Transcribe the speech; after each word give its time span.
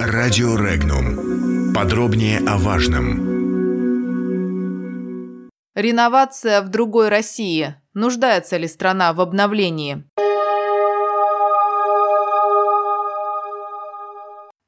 Радио 0.00 0.56
Регнум. 0.56 1.72
Подробнее 1.74 2.38
о 2.46 2.58
важном. 2.58 3.30
Реновация 5.74 6.62
в 6.62 6.68
другой 6.68 7.08
России. 7.08 7.74
Нуждается 7.94 8.56
ли 8.56 8.68
страна 8.68 9.12
в 9.12 9.20
обновлении? 9.20 10.04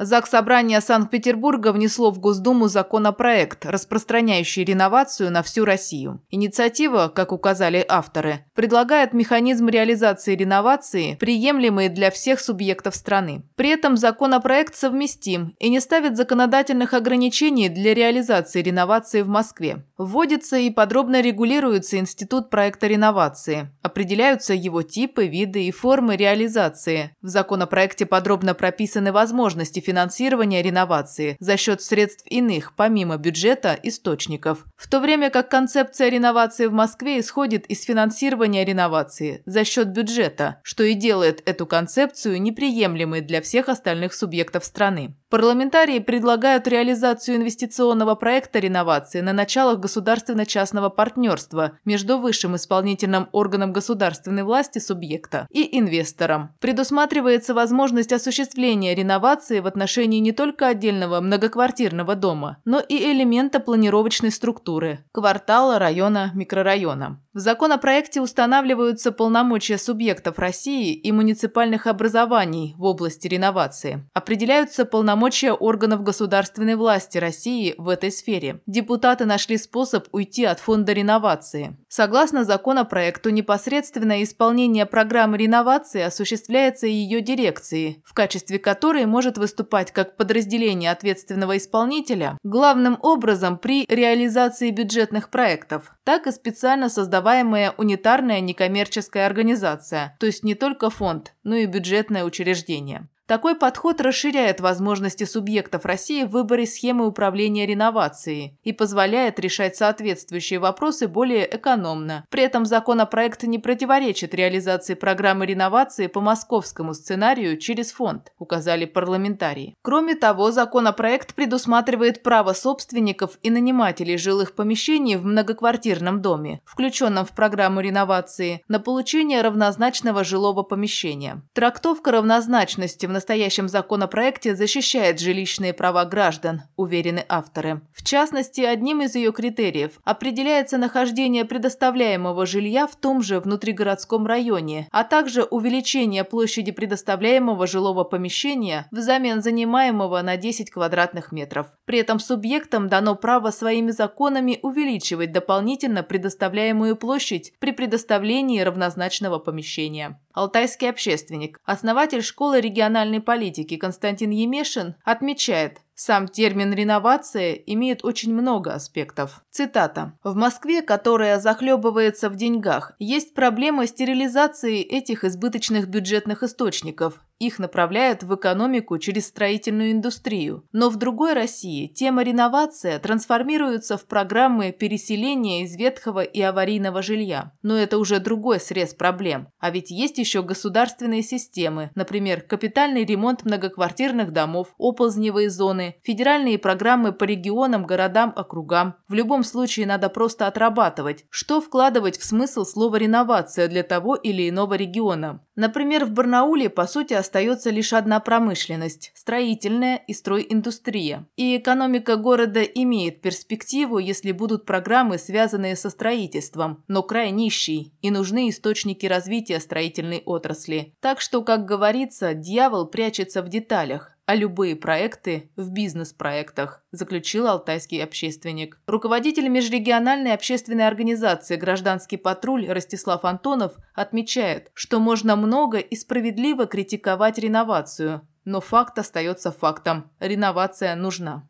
ЗАГС 0.00 0.30
Собрания 0.30 0.80
Санкт-Петербурга 0.80 1.72
внесло 1.72 2.12
в 2.12 2.20
Госдуму 2.20 2.68
законопроект, 2.68 3.66
распространяющий 3.66 4.62
реновацию 4.62 5.32
на 5.32 5.42
всю 5.42 5.64
Россию. 5.64 6.22
Инициатива, 6.30 7.08
как 7.12 7.32
указали 7.32 7.84
авторы, 7.88 8.44
предлагает 8.58 9.12
механизм 9.12 9.68
реализации 9.68 10.34
реновации, 10.34 11.14
приемлемый 11.14 11.88
для 11.88 12.10
всех 12.10 12.40
субъектов 12.40 12.96
страны. 12.96 13.44
При 13.54 13.68
этом 13.68 13.96
законопроект 13.96 14.74
совместим 14.74 15.54
и 15.60 15.68
не 15.68 15.78
ставит 15.78 16.16
законодательных 16.16 16.92
ограничений 16.92 17.68
для 17.68 17.94
реализации 17.94 18.60
реновации 18.60 19.22
в 19.22 19.28
Москве. 19.28 19.84
Вводится 19.96 20.56
и 20.56 20.70
подробно 20.70 21.20
регулируется 21.20 21.98
институт 21.98 22.50
проекта 22.50 22.88
реновации. 22.88 23.68
Определяются 23.80 24.54
его 24.54 24.82
типы, 24.82 25.28
виды 25.28 25.62
и 25.62 25.70
формы 25.70 26.16
реализации. 26.16 27.14
В 27.22 27.28
законопроекте 27.28 28.06
подробно 28.06 28.54
прописаны 28.54 29.12
возможности 29.12 29.78
финансирования 29.78 30.62
реновации 30.62 31.36
за 31.38 31.56
счет 31.56 31.80
средств 31.80 32.24
иных, 32.26 32.74
помимо 32.74 33.18
бюджета, 33.18 33.78
источников. 33.84 34.64
В 34.76 34.88
то 34.88 34.98
время 34.98 35.30
как 35.30 35.48
концепция 35.48 36.08
реновации 36.08 36.66
в 36.66 36.72
Москве 36.72 37.20
исходит 37.20 37.64
из 37.66 37.84
финансирования 37.84 38.47
реновации 38.56 39.42
за 39.46 39.64
счет 39.64 39.88
бюджета, 39.88 40.60
что 40.62 40.82
и 40.82 40.94
делает 40.94 41.42
эту 41.48 41.66
концепцию 41.66 42.40
неприемлемой 42.40 43.20
для 43.20 43.42
всех 43.42 43.68
остальных 43.68 44.14
субъектов 44.14 44.64
страны. 44.64 45.14
Парламентарии 45.30 45.98
предлагают 45.98 46.66
реализацию 46.66 47.36
инвестиционного 47.36 48.14
проекта 48.14 48.60
реновации 48.60 49.20
на 49.20 49.34
началах 49.34 49.78
государственно-частного 49.78 50.88
партнерства 50.88 51.72
между 51.84 52.16
высшим 52.16 52.56
исполнительным 52.56 53.28
органом 53.32 53.74
государственной 53.74 54.42
власти 54.42 54.78
субъекта 54.78 55.46
и 55.50 55.78
инвестором. 55.78 56.54
Предусматривается 56.60 57.52
возможность 57.52 58.10
осуществления 58.10 58.94
реновации 58.94 59.60
в 59.60 59.66
отношении 59.66 60.18
не 60.18 60.32
только 60.32 60.66
отдельного 60.68 61.20
многоквартирного 61.20 62.14
дома, 62.14 62.56
но 62.64 62.80
и 62.80 62.96
элемента 62.96 63.60
планировочной 63.60 64.30
структуры– 64.30 65.04
квартала, 65.12 65.78
района, 65.78 66.30
микрорайона. 66.34 67.20
В 67.34 67.40
законопроекте 67.40 68.22
устанавливаются 68.22 69.12
полномочия 69.12 69.76
субъектов 69.76 70.38
России 70.38 70.94
и 70.94 71.12
муниципальных 71.12 71.86
образований 71.86 72.74
в 72.78 72.84
области 72.84 73.28
реновации. 73.28 74.08
Определяются 74.14 74.86
полномочия 74.86 75.17
органов 75.52 76.02
государственной 76.02 76.74
власти 76.74 77.18
России 77.18 77.74
в 77.78 77.88
этой 77.88 78.10
сфере. 78.10 78.60
Депутаты 78.66 79.24
нашли 79.24 79.58
способ 79.58 80.06
уйти 80.12 80.44
от 80.44 80.60
фонда 80.60 80.92
реновации. 80.92 81.76
Согласно 81.88 82.44
законопроекту, 82.44 83.30
непосредственное 83.30 84.22
исполнение 84.22 84.86
программы 84.86 85.38
реновации 85.38 86.02
осуществляется 86.02 86.86
ее 86.86 87.20
дирекцией, 87.20 88.02
в 88.04 88.14
качестве 88.14 88.58
которой 88.58 89.06
может 89.06 89.38
выступать 89.38 89.92
как 89.92 90.16
подразделение 90.16 90.90
ответственного 90.90 91.56
исполнителя, 91.56 92.38
главным 92.42 92.98
образом 93.02 93.58
при 93.58 93.84
реализации 93.88 94.70
бюджетных 94.70 95.30
проектов, 95.30 95.92
так 96.04 96.26
и 96.26 96.32
специально 96.32 96.88
создаваемая 96.88 97.74
унитарная 97.76 98.40
некоммерческая 98.40 99.26
организация, 99.26 100.16
то 100.20 100.26
есть 100.26 100.44
не 100.44 100.54
только 100.54 100.90
фонд, 100.90 101.34
но 101.42 101.56
и 101.56 101.66
бюджетное 101.66 102.24
учреждение. 102.24 103.08
Такой 103.28 103.56
подход 103.56 104.00
расширяет 104.00 104.60
возможности 104.60 105.24
субъектов 105.24 105.84
России 105.84 106.24
в 106.24 106.30
выборе 106.30 106.64
схемы 106.64 107.06
управления 107.06 107.66
реновацией 107.66 108.58
и 108.62 108.72
позволяет 108.72 109.38
решать 109.38 109.76
соответствующие 109.76 110.58
вопросы 110.58 111.08
более 111.08 111.46
экономно. 111.54 112.24
При 112.30 112.42
этом 112.42 112.64
законопроект 112.64 113.42
не 113.42 113.58
противоречит 113.58 114.32
реализации 114.32 114.94
программы 114.94 115.44
реновации 115.44 116.06
по 116.06 116.22
московскому 116.22 116.94
сценарию 116.94 117.58
через 117.58 117.92
фонд, 117.92 118.32
указали 118.38 118.86
парламентарии. 118.86 119.76
Кроме 119.82 120.14
того, 120.14 120.50
законопроект 120.50 121.34
предусматривает 121.34 122.22
право 122.22 122.54
собственников 122.54 123.38
и 123.42 123.50
нанимателей 123.50 124.16
жилых 124.16 124.54
помещений 124.54 125.16
в 125.16 125.26
многоквартирном 125.26 126.22
доме, 126.22 126.62
включенном 126.64 127.26
в 127.26 127.32
программу 127.32 127.80
реновации, 127.80 128.62
на 128.68 128.80
получение 128.80 129.42
равнозначного 129.42 130.24
жилого 130.24 130.62
помещения. 130.62 131.42
Трактовка 131.52 132.10
равнозначности 132.10 133.04
в 133.04 133.17
настоящем 133.18 133.68
законопроекте 133.68 134.54
защищает 134.54 135.18
жилищные 135.18 135.72
права 135.72 136.04
граждан, 136.04 136.62
уверены 136.76 137.24
авторы. 137.28 137.80
В 137.92 138.04
частности, 138.04 138.60
одним 138.60 139.02
из 139.02 139.16
ее 139.16 139.32
критериев 139.32 139.98
определяется 140.04 140.78
нахождение 140.78 141.44
предоставляемого 141.44 142.46
жилья 142.46 142.86
в 142.86 142.94
том 142.94 143.20
же 143.20 143.40
внутригородском 143.40 144.24
районе, 144.24 144.86
а 144.92 145.02
также 145.02 145.42
увеличение 145.42 146.22
площади 146.22 146.70
предоставляемого 146.70 147.66
жилого 147.66 148.04
помещения 148.04 148.86
взамен 148.92 149.42
занимаемого 149.42 150.22
на 150.22 150.36
10 150.36 150.70
квадратных 150.70 151.32
метров. 151.32 151.66
При 151.86 151.98
этом 151.98 152.20
субъектам 152.20 152.88
дано 152.88 153.16
право 153.16 153.50
своими 153.50 153.90
законами 153.90 154.60
увеличивать 154.62 155.32
дополнительно 155.32 156.04
предоставляемую 156.04 156.94
площадь 156.94 157.52
при 157.58 157.72
предоставлении 157.72 158.60
равнозначного 158.60 159.40
помещения. 159.40 160.20
Алтайский 160.38 160.88
общественник, 160.88 161.58
основатель 161.64 162.22
школы 162.22 162.60
региональной 162.60 163.20
политики 163.20 163.76
Константин 163.76 164.30
Емешин 164.30 164.94
отмечает, 165.04 165.80
сам 166.00 166.28
термин 166.28 166.72
«реновация» 166.72 167.54
имеет 167.54 168.04
очень 168.04 168.32
много 168.32 168.72
аспектов. 168.72 169.42
Цитата. 169.50 170.16
«В 170.22 170.36
Москве, 170.36 170.80
которая 170.80 171.40
захлебывается 171.40 172.30
в 172.30 172.36
деньгах, 172.36 172.92
есть 173.00 173.34
проблема 173.34 173.84
стерилизации 173.88 174.80
этих 174.80 175.24
избыточных 175.24 175.88
бюджетных 175.88 176.44
источников. 176.44 177.20
Их 177.38 177.60
направляют 177.60 178.24
в 178.24 178.34
экономику 178.34 178.98
через 178.98 179.28
строительную 179.28 179.92
индустрию. 179.92 180.64
Но 180.72 180.90
в 180.90 180.96
другой 180.96 181.34
России 181.34 181.86
тема 181.86 182.24
реновация 182.24 182.98
трансформируется 182.98 183.96
в 183.96 184.06
программы 184.06 184.72
переселения 184.72 185.62
из 185.62 185.76
ветхого 185.76 186.22
и 186.22 186.40
аварийного 186.40 187.00
жилья. 187.00 187.52
Но 187.62 187.76
это 187.76 187.98
уже 187.98 188.18
другой 188.18 188.58
срез 188.58 188.92
проблем. 188.92 189.48
А 189.60 189.70
ведь 189.70 189.90
есть 189.90 190.18
еще 190.18 190.42
государственные 190.42 191.22
системы, 191.22 191.90
например, 191.94 192.40
капитальный 192.40 193.04
ремонт 193.04 193.44
многоквартирных 193.44 194.32
домов, 194.32 194.74
оползневые 194.78 195.48
зоны, 195.48 195.96
федеральные 196.02 196.58
программы 196.58 197.12
по 197.12 197.24
регионам, 197.24 197.86
городам, 197.86 198.32
округам. 198.34 198.96
В 199.06 199.14
любом 199.14 199.44
случае 199.44 199.86
надо 199.86 200.08
просто 200.08 200.48
отрабатывать, 200.48 201.24
что 201.30 201.60
вкладывать 201.60 202.18
в 202.18 202.24
смысл 202.24 202.64
слова 202.64 202.96
«реновация» 202.96 203.68
для 203.68 203.84
того 203.84 204.16
или 204.16 204.48
иного 204.48 204.74
региона. 204.74 205.40
Например, 205.58 206.04
в 206.04 206.12
Барнауле, 206.12 206.70
по 206.70 206.86
сути, 206.86 207.14
остается 207.14 207.70
лишь 207.70 207.92
одна 207.92 208.20
промышленность– 208.20 209.10
строительная 209.16 209.96
и 209.96 210.14
стройиндустрия. 210.14 211.26
И 211.34 211.56
экономика 211.56 212.14
города 212.14 212.62
имеет 212.62 213.22
перспективу, 213.22 213.98
если 213.98 214.30
будут 214.30 214.64
программы, 214.64 215.18
связанные 215.18 215.74
со 215.74 215.90
строительством, 215.90 216.84
но 216.86 217.02
край 217.02 217.32
нищий, 217.32 217.92
и 218.02 218.12
нужны 218.12 218.50
источники 218.50 219.06
развития 219.06 219.58
строительной 219.58 220.22
отрасли. 220.24 220.94
Так 221.00 221.20
что, 221.20 221.42
как 221.42 221.64
говорится, 221.64 222.34
дьявол 222.34 222.86
прячется 222.86 223.42
в 223.42 223.48
деталях 223.48 224.17
а 224.28 224.34
любые 224.34 224.76
проекты 224.76 225.48
в 225.56 225.70
бизнес-проектах, 225.70 226.84
заключил 226.92 227.46
алтайский 227.46 228.04
общественник. 228.04 228.78
Руководитель 228.86 229.48
межрегиональной 229.48 230.34
общественной 230.34 230.86
организации 230.86 231.56
«Гражданский 231.56 232.18
патруль» 232.18 232.68
Ростислав 232.68 233.24
Антонов 233.24 233.78
отмечает, 233.94 234.70
что 234.74 235.00
можно 235.00 235.34
много 235.34 235.78
и 235.78 235.96
справедливо 235.96 236.66
критиковать 236.66 237.38
реновацию, 237.38 238.20
но 238.44 238.60
факт 238.60 238.98
остается 238.98 239.50
фактом. 239.50 240.10
Реновация 240.20 240.94
нужна. 240.94 241.48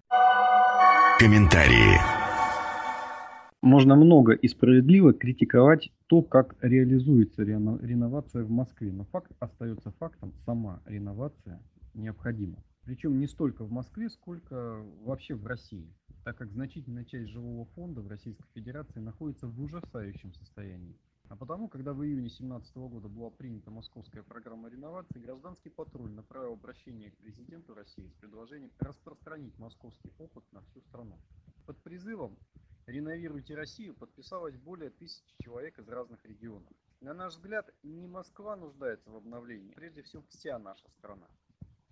Комментарии. 1.19 1.99
Можно 3.61 3.97
много 3.97 4.35
и 4.35 4.47
справедливо 4.47 5.14
критиковать 5.14 5.91
то, 6.06 6.23
как 6.23 6.55
реализуется 6.61 7.43
реновация 7.43 8.44
в 8.44 8.50
Москве. 8.50 8.93
Но 8.93 9.05
факт 9.06 9.32
остается 9.41 9.93
фактом. 9.99 10.32
Сама 10.47 10.81
реновация 10.87 11.61
необходима. 11.94 12.55
Причем 12.88 13.19
не 13.19 13.26
столько 13.26 13.67
в 13.67 13.70
Москве, 13.70 14.08
сколько 14.08 14.82
вообще 15.02 15.35
в 15.35 15.46
России, 15.46 15.94
так 16.25 16.38
как 16.38 16.50
значительная 16.50 17.05
часть 17.05 17.29
жилого 17.29 17.67
фонда 17.67 18.00
в 18.00 18.08
Российской 18.08 18.49
Федерации 18.55 18.99
находится 18.99 19.46
в 19.46 19.61
ужасающем 19.61 20.32
состоянии. 20.32 20.99
А 21.29 21.37
потому, 21.37 21.69
когда 21.69 21.93
в 21.93 22.02
июне 22.02 22.23
2017 22.23 22.76
года 22.76 23.08
была 23.08 23.29
принята 23.29 23.70
московская 23.70 24.23
программа 24.23 24.70
реновации, 24.70 25.19
гражданский 25.19 25.69
патруль 25.69 26.12
направил 26.12 26.55
обращение 26.55 27.11
к 27.11 27.19
президенту 27.19 27.75
России 27.75 28.08
с 28.08 28.14
предложением 28.14 28.73
распространить 28.79 29.58
московский 29.58 30.11
опыт 30.17 30.50
на 30.52 30.62
всю 30.62 30.81
страну. 30.81 31.20
Под 31.67 31.76
призывом 31.82 32.38
«Реновируйте 32.87 33.55
Россию» 33.55 33.96
подписалось 33.96 34.56
более 34.56 34.88
тысячи 34.88 35.37
человек 35.43 35.79
из 35.79 35.87
разных 35.91 36.25
регионов. 36.25 36.73
На 37.02 37.12
наш 37.12 37.34
взгляд, 37.34 37.70
не 37.82 38.06
Москва 38.06 38.56
нуждается 38.56 39.11
в 39.11 39.17
обновлении, 39.17 39.75
прежде 39.75 40.02
всего 40.05 40.23
вся 40.31 40.58
наша 40.58 40.88
страна. 40.93 41.29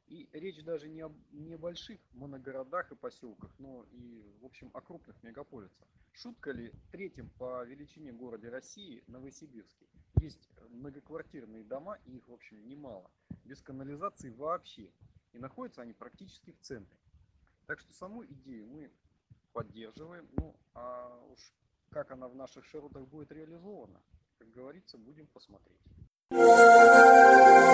И 0.08 0.28
речь 0.32 0.62
даже 0.62 0.88
не 0.88 1.04
о 1.04 1.12
небольших 1.32 1.98
моногородах 2.12 2.92
и 2.92 2.94
поселках, 2.94 3.50
но 3.58 3.84
и, 3.90 4.22
в 4.40 4.44
общем, 4.44 4.70
о 4.72 4.80
крупных 4.80 5.20
мегаполисах. 5.22 5.86
Шутка 6.12 6.52
ли, 6.52 6.72
третьим 6.92 7.28
по 7.38 7.64
величине 7.64 8.12
городе 8.12 8.48
России, 8.48 9.02
Новосибирске, 9.08 9.86
есть 10.20 10.48
многоквартирные 10.70 11.64
дома, 11.64 11.98
и 12.06 12.18
их, 12.18 12.28
в 12.28 12.32
общем, 12.32 12.66
немало, 12.66 13.10
без 13.44 13.60
канализации 13.60 14.30
вообще. 14.30 14.90
И 15.32 15.38
находятся 15.38 15.82
они 15.82 15.92
практически 15.92 16.52
в 16.52 16.60
центре. 16.60 16.98
Так 17.66 17.80
что 17.80 17.92
саму 17.92 18.24
идею 18.24 18.66
мы 18.68 18.90
поддерживаем. 19.52 20.28
Ну, 20.36 20.54
а 20.74 21.20
уж 21.32 21.52
как 21.90 22.12
она 22.12 22.28
в 22.28 22.36
наших 22.36 22.64
широтах 22.64 23.06
будет 23.08 23.32
реализована, 23.32 24.00
как 24.38 24.50
говорится, 24.50 24.98
будем 24.98 25.26
посмотреть. 25.26 25.80